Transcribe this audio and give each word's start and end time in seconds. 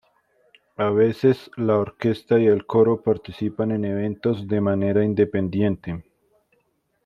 A 0.77 0.89
veces, 0.89 1.51
la 1.57 1.77
orquesta 1.77 2.39
y 2.39 2.47
el 2.47 2.65
coro 2.65 3.03
participan 3.03 3.69
en 3.69 3.85
eventos 3.85 4.47
de 4.47 4.59
manera 4.59 5.05
independiente. 5.05 6.03